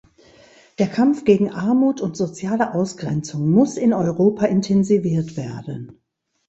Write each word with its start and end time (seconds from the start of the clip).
Der 0.79 0.87
Kampf 0.87 1.25
gegen 1.25 1.51
Armut 1.51 2.01
und 2.01 2.17
soziale 2.17 2.73
Ausgrenzung 2.73 3.51
muss 3.51 3.77
in 3.77 3.93
Europa 3.93 4.47
intensiviert 4.47 5.37
werden. 5.37 6.01